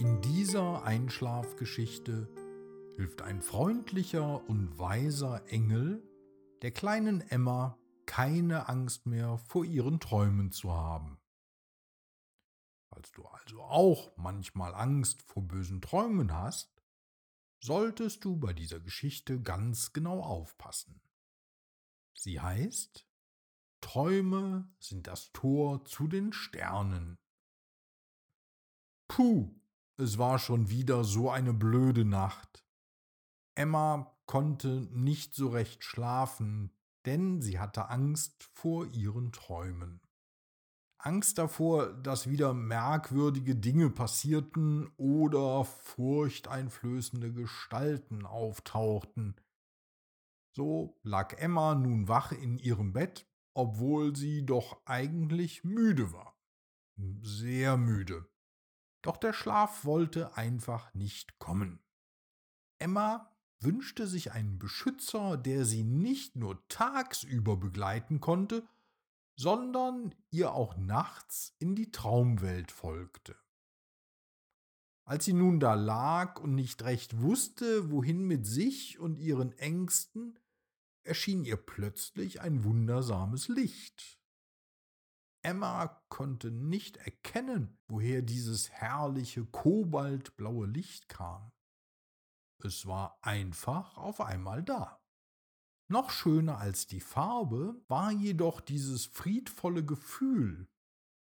[0.00, 2.26] In dieser Einschlafgeschichte
[2.96, 6.02] hilft ein freundlicher und weiser Engel
[6.62, 11.20] der kleinen Emma keine Angst mehr vor ihren Träumen zu haben.
[12.88, 16.82] Falls du also auch manchmal Angst vor bösen Träumen hast,
[17.62, 21.02] solltest du bei dieser Geschichte ganz genau aufpassen.
[22.14, 23.06] Sie heißt
[23.82, 27.18] Träume sind das Tor zu den Sternen.
[29.08, 29.59] Puh,
[30.00, 32.64] es war schon wieder so eine blöde Nacht.
[33.54, 36.72] Emma konnte nicht so recht schlafen,
[37.06, 40.00] denn sie hatte Angst vor ihren Träumen.
[40.98, 49.34] Angst davor, dass wieder merkwürdige Dinge passierten oder furchteinflößende Gestalten auftauchten.
[50.52, 56.38] So lag Emma nun wach in ihrem Bett, obwohl sie doch eigentlich müde war.
[57.22, 58.28] Sehr müde.
[59.02, 61.80] Doch der Schlaf wollte einfach nicht kommen.
[62.78, 68.66] Emma wünschte sich einen Beschützer, der sie nicht nur tagsüber begleiten konnte,
[69.36, 73.36] sondern ihr auch nachts in die Traumwelt folgte.
[75.04, 80.38] Als sie nun da lag und nicht recht wusste, wohin mit sich und ihren Ängsten,
[81.02, 84.19] erschien ihr plötzlich ein wundersames Licht.
[85.42, 91.50] Emma konnte nicht erkennen, woher dieses herrliche kobaltblaue Licht kam.
[92.62, 95.00] Es war einfach auf einmal da.
[95.88, 100.68] Noch schöner als die Farbe war jedoch dieses friedvolle Gefühl,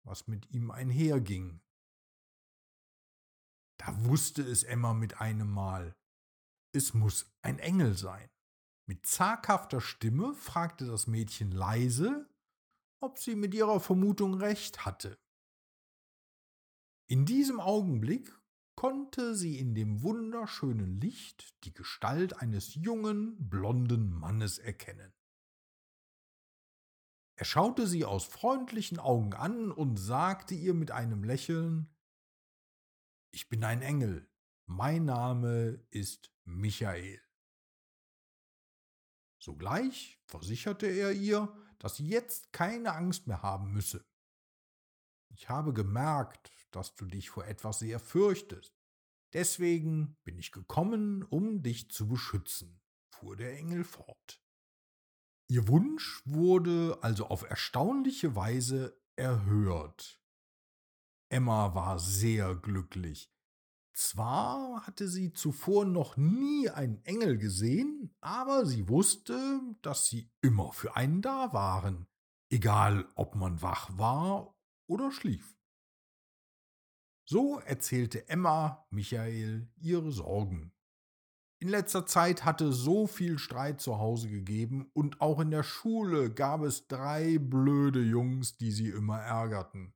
[0.05, 1.61] was mit ihm einherging.
[3.79, 5.97] Da wusste es Emma mit einem Mal,
[6.73, 8.31] es muss ein Engel sein.
[8.87, 12.29] Mit zaghafter Stimme fragte das Mädchen leise,
[13.03, 15.19] ob sie mit ihrer Vermutung recht hatte.
[17.09, 18.33] In diesem Augenblick
[18.75, 25.13] konnte sie in dem wunderschönen Licht die Gestalt eines jungen, blonden Mannes erkennen.
[27.37, 31.95] Er schaute sie aus freundlichen Augen an und sagte ihr mit einem Lächeln
[33.33, 34.31] Ich bin ein Engel,
[34.67, 37.21] mein Name ist Michael.
[39.43, 44.07] Sogleich versicherte er ihr, dass sie jetzt keine Angst mehr haben müsse.
[45.31, 48.79] Ich habe gemerkt, dass du dich vor etwas sehr fürchtest.
[49.33, 54.41] Deswegen bin ich gekommen, um dich zu beschützen, fuhr der Engel fort.
[55.49, 60.23] Ihr Wunsch wurde also auf erstaunliche Weise erhört.
[61.31, 63.33] Emma war sehr glücklich.
[63.95, 70.73] Zwar hatte sie zuvor noch nie einen Engel gesehen, aber sie wusste, dass sie immer
[70.73, 72.07] für einen da waren,
[72.51, 74.55] egal ob man wach war
[74.87, 75.57] oder schlief.
[77.29, 80.73] So erzählte Emma Michael ihre Sorgen.
[81.61, 86.33] In letzter Zeit hatte so viel Streit zu Hause gegeben und auch in der Schule
[86.33, 89.95] gab es drei blöde Jungs, die sie immer ärgerten.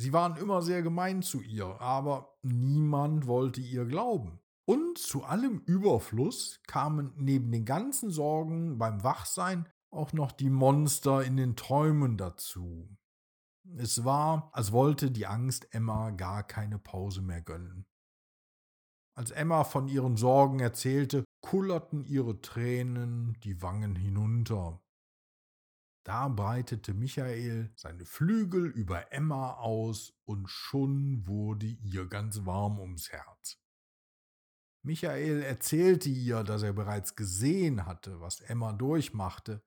[0.00, 4.40] Sie waren immer sehr gemein zu ihr, aber niemand wollte ihr glauben.
[4.64, 11.24] Und zu allem Überfluss kamen neben den ganzen Sorgen beim Wachsein auch noch die Monster
[11.24, 12.88] in den Träumen dazu.
[13.76, 17.86] Es war, als wollte die Angst Emma gar keine Pause mehr gönnen.
[19.14, 24.80] Als Emma von ihren Sorgen erzählte, kullerten ihre Tränen die Wangen hinunter.
[26.08, 33.10] Da breitete Michael seine Flügel über Emma aus und schon wurde ihr ganz warm ums
[33.10, 33.62] Herz.
[34.82, 39.62] Michael erzählte ihr, dass er bereits gesehen hatte, was Emma durchmachte,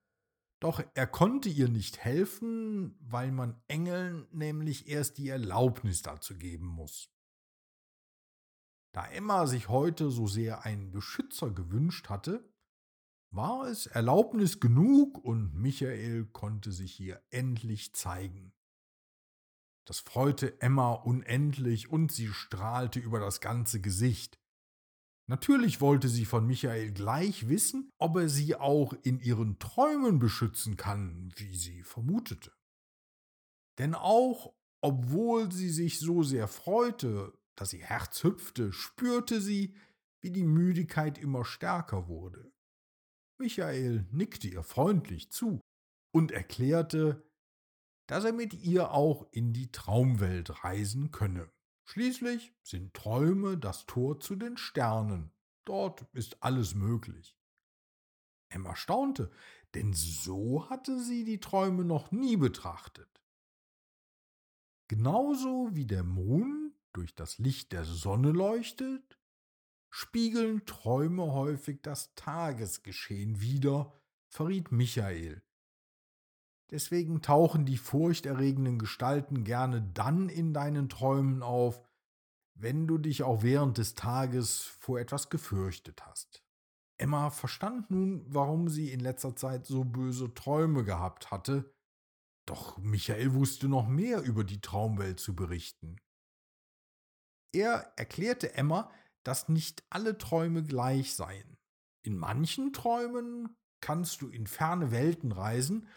[0.60, 6.66] doch er konnte ihr nicht helfen, weil man Engeln nämlich erst die Erlaubnis dazu geben
[6.66, 7.14] muss.
[8.96, 12.51] Da Emma sich heute so sehr einen Beschützer gewünscht hatte,
[13.32, 18.54] war es Erlaubnis genug und Michael konnte sich hier endlich zeigen.
[19.86, 24.40] Das freute Emma unendlich und sie strahlte über das ganze Gesicht.
[25.28, 30.76] Natürlich wollte sie von Michael gleich wissen, ob er sie auch in ihren Träumen beschützen
[30.78, 32.52] kann, wie sie vermutete.
[33.78, 39.76] Denn auch obwohl sie sich so sehr freute, dass ihr Herz hüpfte, spürte sie,
[40.22, 42.52] wie die Müdigkeit immer stärker wurde.
[43.42, 45.60] Michael nickte ihr freundlich zu
[46.14, 47.28] und erklärte,
[48.08, 51.52] dass er mit ihr auch in die Traumwelt reisen könne.
[51.86, 55.32] Schließlich sind Träume das Tor zu den Sternen.
[55.66, 57.36] Dort ist alles möglich.
[58.50, 59.32] Emma staunte,
[59.74, 63.24] denn so hatte sie die Träume noch nie betrachtet.
[64.88, 69.18] Genauso wie der Mond durch das Licht der Sonne leuchtet,
[69.92, 73.94] spiegeln Träume häufig das Tagesgeschehen wider,
[74.30, 75.44] verriet Michael.
[76.72, 81.82] Deswegen tauchen die furchterregenden Gestalten gerne dann in deinen Träumen auf,
[82.56, 86.42] wenn du dich auch während des Tages vor etwas gefürchtet hast.
[86.98, 91.74] Emma verstand nun, warum sie in letzter Zeit so böse Träume gehabt hatte,
[92.46, 95.98] doch Michael wusste noch mehr über die Traumwelt zu berichten.
[97.54, 98.92] Er erklärte Emma,
[99.24, 101.58] dass nicht alle Träume gleich seien.
[102.04, 105.88] In manchen Träumen kannst du in ferne Welten reisen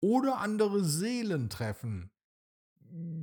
[0.00, 2.10] oder andere Seelen treffen.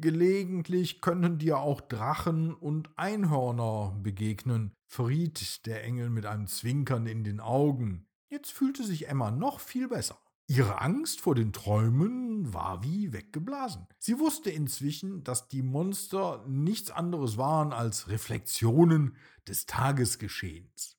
[0.01, 7.23] Gelegentlich können dir auch Drachen und Einhörner begegnen, verriet der Engel mit einem Zwinkern in
[7.23, 8.05] den Augen.
[8.29, 10.17] Jetzt fühlte sich Emma noch viel besser.
[10.47, 13.87] Ihre Angst vor den Träumen war wie weggeblasen.
[13.99, 19.15] Sie wusste inzwischen, dass die Monster nichts anderes waren als Reflexionen
[19.47, 20.97] des Tagesgeschehens.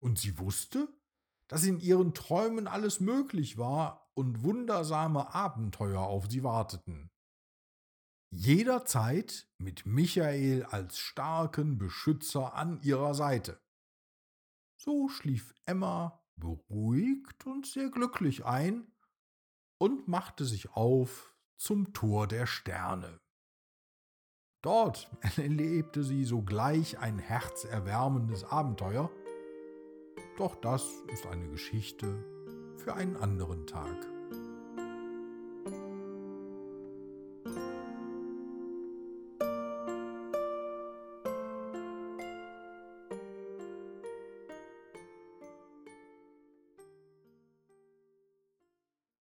[0.00, 0.88] Und sie wusste,
[1.48, 7.10] dass in ihren Träumen alles möglich war und wundersame Abenteuer auf sie warteten.
[8.30, 13.60] Jederzeit mit Michael als starken Beschützer an ihrer Seite.
[14.76, 18.86] So schlief Emma beruhigt und sehr glücklich ein
[19.78, 23.20] und machte sich auf zum Tor der Sterne.
[24.62, 29.10] Dort erlebte sie sogleich ein herzerwärmendes Abenteuer,
[30.36, 32.24] doch das ist eine Geschichte
[32.76, 34.13] für einen anderen Tag.